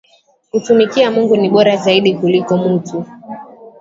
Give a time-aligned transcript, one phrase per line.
[0.51, 3.05] Kutumikia Mungu ni bora zaidi kuliko mutu